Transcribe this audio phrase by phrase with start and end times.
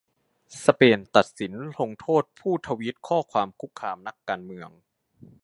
[0.65, 4.69] สเปนตัดสินลงโทษผู้ทวีตข้อความคุกคามนักการเมือง